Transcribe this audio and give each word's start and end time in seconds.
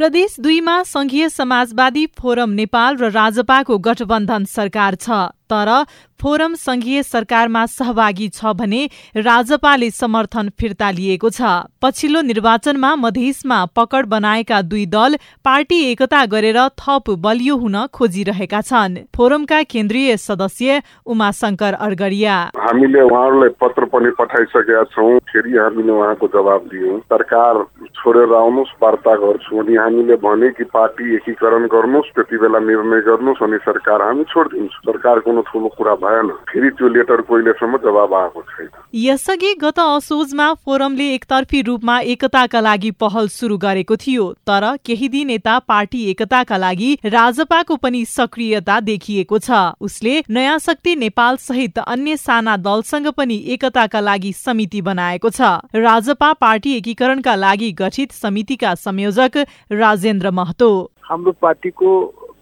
प्रदेश 0.00 0.34
दुईमा 0.40 0.82
संघीय 0.82 1.28
समाजवादी 1.28 2.04
फोरम 2.18 2.50
नेपाल 2.50 2.96
र 2.96 3.08
राजपाको 3.12 3.76
गठबन्धन 3.78 4.44
सरकार 4.48 4.94
छ। 4.96 5.18
तर 5.50 5.72
फोरम 6.20 6.54
संघीय 6.56 7.02
सरकारमा 7.02 7.64
सहभागी 7.68 8.28
छ 8.30 8.52
भने 8.54 8.80
राजपाले 9.18 9.90
समर्थन 9.92 10.48
फिर्ता 10.60 10.90
लिएको 10.90 11.30
छ। 11.30 11.52
पछिल्लो 11.82 12.20
निर्वाचनमा 12.22 12.94
मधेसमा 12.98 13.64
पकड 13.76 14.06
बनाएका 14.08 14.60
दुई 14.64 14.84
दल 14.88 15.16
पार्टी 15.44 15.78
एकता 15.84 16.24
गरेर 16.28 16.58
थप 16.78 17.10
बलियो 17.18 17.56
हुन 17.56 17.76
खोजिरहेका 17.94 18.60
छन्। 18.62 18.98
फोरमका 19.16 19.62
केन्द्रीय 19.66 20.16
सदस्य 20.18 20.82
उमाशंकर 21.06 21.74
अर्गरिया 21.80 22.36
हामीले 22.58 23.00
उहाँहरूलाई 23.02 23.56
पत्र 23.60 23.84
पनि 23.88 24.10
पठाइसकेका 24.20 24.84
छौँ। 24.92 25.18
फेरि 25.30 25.56
हामीले 25.56 25.92
उहाँको 25.92 26.28
जवाब 26.28 26.68
दियौँ। 26.68 26.98
सरकार 27.08 27.64
छोडेर 27.96 28.34
आउनुहोस् 28.34 28.76
वार्ता 28.82 29.14
गर्छु 29.16 29.56
अनि 29.56 29.76
हामीले 29.76 30.16
भने 30.20 30.50
कि 30.52 30.64
पार्टी 30.68 31.14
एकीकरण 31.16 31.66
गर्नुहोस् 31.72 32.12
त्यति 32.14 32.36
बेला 32.38 32.60
निर्णय 32.68 33.00
गर्नुहोस् 33.08 33.42
अनि 33.42 33.58
सरकार 33.64 34.02
हामी 34.02 34.24
छोडिदिन्छौँ। 34.28 34.84
सरकार 34.84 35.18
ठुलो 35.42 35.68
कुरा 35.76 35.94
भएन 35.96 36.28
फेरि 36.48 36.70
त्यो 36.70 36.88
लेटरको 36.88 37.34
अहिलेसम्म 37.34 37.76
जवाब 37.78 38.14
आएको 38.14 38.42
छैन। 38.42 38.68
यसअघि 38.94 39.52
गत 39.54 39.78
असोजमा 39.78 40.52
फोरमले 40.56 41.08
एकतर्फी 41.14 41.60
रूपमा 41.62 41.98
एकताका 42.12 42.60
लागि 42.60 42.90
पहल 43.00 43.28
सुरु 43.30 43.56
गरेको 43.58 43.96
थियो 43.96 44.32
तर 44.46 44.66
केही 44.86 45.08
दिन 45.08 45.30
यता 45.30 45.58
पार्टी 45.68 46.04
एकताका 46.10 46.56
लागि 46.56 46.92
राजपाको 47.06 47.76
पनि 47.76 48.04
सक्रियता 48.06 48.78
देखिएको 48.82 49.38
छ। 49.38 49.50
उसले 49.80 50.14
नयाँ 50.30 50.58
शक्ति 50.60 50.96
नेपाल 50.96 51.36
सहित 51.38 51.78
अन्य 51.78 52.16
साना 52.18 52.56
दलसँग 52.58 53.08
पनि 53.16 53.42
एकताका 53.48 54.00
लागि 54.00 54.32
समिति 54.34 54.82
बनाएको 54.82 55.30
छ। 55.30 55.40
राजपा 55.76 56.32
पार्टी 56.40 56.76
एकीकरणका 56.76 57.34
लागि 57.36 57.72
गठित 57.80 58.12
समितिका 58.12 58.74
संयोजक 58.76 59.36
राजेन्द्र 59.72 60.30
महतो। 60.32 60.70
हाम्रो 61.02 61.32
पार्टीको 61.42 61.90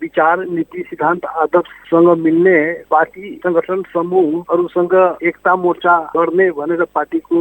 विचार 0.09 0.45
नीति 0.49 0.83
सिद्धान्त 0.83 1.25
आदर्शसँग 1.37 2.09
मिल्ने 2.19 2.59
पार्टी 2.91 3.35
संगठन 3.45 3.83
समूहहरूसँग 3.93 4.95
एकता 5.23 5.57
मोर्चा 5.57 5.97
गर्ने 6.17 6.51
भनेर 6.51 6.85
पार्टीको 6.95 7.39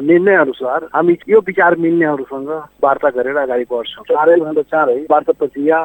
निर्णय 0.00 0.36
अनुसार 0.36 0.88
हामी 0.94 1.16
यो 1.28 1.40
विचार 1.46 1.76
मिल्नेहरूसँग 1.76 2.48
वार्ता 2.84 3.08
गरेर 3.10 3.36
अगाडि 3.36 3.64
बढ्छौँ। 3.70 4.04
चाँडैभन्दा 4.08 4.62
चाँडै 4.62 4.98
वार्ता 5.10 5.32
प्रक्रिया 5.32 5.80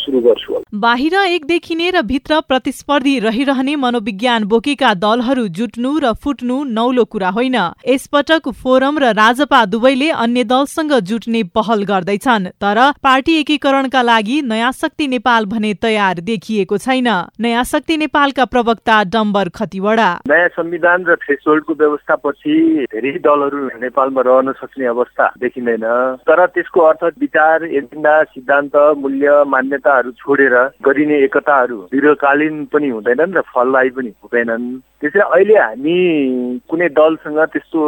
सुरु 0.00 0.20
गर्छु 0.20 0.62
बाहिर 0.74 1.14
एक 1.14 1.44
देखिने 1.44 1.90
र 1.90 2.02
भित्र 2.02 2.40
प्रतिस्पर्धी 2.40 3.18
रहिरहने 3.18 3.76
मनोविज्ञान 3.76 4.44
बोकेका 4.44 4.92
दलहरू 4.94 5.46
जुट्नु 5.48 5.98
र 5.98 6.12
फुट्नु 6.14 6.62
नौलो 6.64 7.04
कुरा 7.04 7.28
होइन। 7.28 7.56
यसपटक 7.88 8.48
फोरम 8.62 8.98
र 8.98 9.12
राजपा 9.12 9.64
दुवैले 9.64 10.10
अन्य 10.10 10.44
दलसँग 10.44 10.92
जुट्ने 11.02 11.42
पहल 11.54 11.82
गर्दैछन् 11.84 12.46
तर 12.60 12.80
पार्टी 13.02 13.34
एकीकरणका 13.40 14.02
लागि 14.02 14.40
नयाँ 14.42 14.72
शक्ति 14.72 15.08
नेपाल 15.08 15.46
भने 15.46 15.72
तयार 15.74 16.20
देखिएको 16.20 16.78
छैन। 16.78 17.08
नयाँ 17.40 17.64
शक्ति 17.64 17.96
नेपालका 17.96 18.44
प्रवक्ता 18.44 19.02
डम्बर 19.04 19.48
खतिवडा। 19.48 20.10
नयाँ 20.28 20.48
संविधान 20.48 21.04
र 21.04 21.16
थ्रेसोल्डको 21.16 21.74
व्यवस्थापछि 21.74 22.54
धेरै 22.92 23.12
दलहरू 23.18 23.66
नेपालमा 23.80 24.20
रहन 24.20 24.52
सक्ने 24.52 24.86
अवस्था 24.86 25.32
देखिँदैन। 25.40 25.86
तर 26.22 26.46
त्यसको 26.46 26.80
अर्थ 26.80 27.04
विचार 27.20 27.64
एजेन्डा 27.64 28.22
सिद्धान्त 28.24 28.76
मूल्य 28.98 29.42
मान्य 29.46 29.69
मान्यताहरू 29.70 30.10
छोडेर 30.18 30.54
गरिने 30.82 31.16
एकताहरू 31.24 31.78
दीर्घकालीन 31.94 32.64
पनि 32.74 32.88
हुँदैनन् 32.90 33.34
र 33.34 33.40
फलदायी 33.54 33.90
पनि 33.94 34.10
हुँदैनन्। 34.18 34.64
त्यसैले 34.98 35.24
अहिले 35.24 35.56
हामी 35.56 35.98
कुनै 36.66 36.88
दलसँग 36.90 37.38
त्यस्तो 37.54 37.80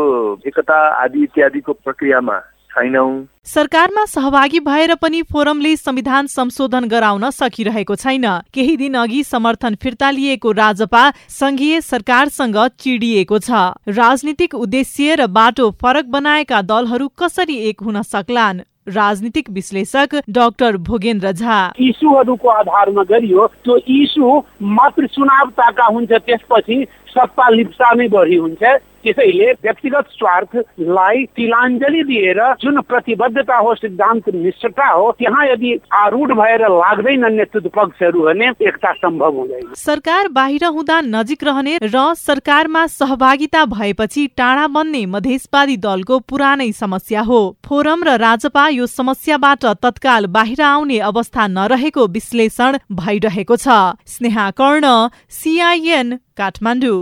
एकता 0.46 0.78
आदि 1.02 1.22
इत्यादिको 1.22 1.72
प्रक्रियामा 1.82 2.38
छैनौँ। 2.70 3.26
सरकारमा 3.44 4.04
सहभागी 4.06 4.60
भएर 4.62 4.94
पनि 4.94 5.22
फोरमले 5.26 5.76
संविधान 5.76 6.26
संशोधन 6.30 6.84
गराउन 6.88 7.30
सकिरहेको 7.30 7.94
छैन। 7.96 8.26
केही 8.54 8.76
दिन 8.78 8.94
अघि 8.94 9.22
समर्थन 9.24 9.74
फिर्ता 9.82 10.10
लिएको 10.10 10.52
राजपा 10.54 11.02
संघीय 11.28 11.80
सरकारसँग 11.82 12.58
चिडिएको 12.78 13.38
छ। 13.38 13.50
राजनीतिक 13.90 14.54
उद्देश्य 14.54 15.14
र 15.14 15.26
बाटो 15.28 15.70
फरक 15.82 16.04
बनाएका 16.08 16.62
दलहरू 16.62 17.08
कसरी 17.18 17.56
एक 17.68 17.82
हुन 17.82 18.02
सक्लान्? 18.04 18.62
राजनीतिक 18.86 19.50
विश्लेषक 19.50 20.14
डाक्टर 20.30 20.76
भोगेन्द्र 20.76 21.32
झा। 21.32 21.58
इस्युहरूको 21.78 22.48
आधारमा 22.48 23.02
गरियो 23.02 23.46
त्यो 23.64 23.76
इस्यु 23.76 24.30
मात्र 24.62 25.06
चुनावताका 25.06 25.84
हुन्छ 25.84 26.12
त्यसपछि 26.12 26.84
सत्ता 27.08 27.48
लिप्सा 27.48 27.92
नै 27.94 28.08
बढी 28.08 28.36
हुन्छ। 28.36 28.62
त्यसैले 29.04 29.50
व्यक्तिगत 29.62 30.06
स्वार्थलाई 30.12 31.24
तिलाञ्जली 31.36 32.02
दिएर 32.04 32.40
जुन 32.62 32.80
प्रतिबद्धता 32.82 33.56
हो 33.58 33.74
सिद्धान्त 33.74 34.28
निष्ठता 34.34 34.88
हो 34.88 35.10
त्यहाँ 35.18 35.46
यदि 35.46 35.70
आरूढ 35.94 36.32
भएर 36.32 36.66
लाग्दैन 36.72 37.24
नेतृत्व 37.34 37.68
पक्षहरू 37.76 38.22
भने 38.22 38.48
एकता 38.62 38.92
सम्भव 38.94 39.38
हुँदैन। 39.38 39.72
सरकार 39.76 40.28
बाहिर 40.32 40.64
हुँदा 40.66 41.00
नजिक 41.02 41.44
रहने 41.44 41.78
र 41.84 42.04
सरकारमा 42.16 42.86
सहभागिता 42.88 43.64
भएपछि 43.68 44.26
टाढा 44.36 44.66
बन्ने 44.74 45.04
मधेसवादी 45.08 45.76
दलको 45.78 46.18
पुरानै 46.28 46.70
समस्या 46.74 47.20
हो। 47.22 47.40
फोरम 47.66 48.04
र 48.04 48.16
राजपा 48.20 48.68
यो 48.70 48.86
समस्याबाट 48.88 49.64
तत्काल 49.82 50.26
बाहिर 50.32 50.62
आउने 50.64 50.98
अवस्था 51.02 51.46
नरहेको 51.50 52.06
विश्लेषण 52.08 52.78
भइरहेको 52.94 53.56
छ। 53.56 53.68
स्नेहा 54.06 54.50
कर्ण 54.52 54.86
सिआइएन 55.32 56.18
काठमाडौँ। 56.36 57.00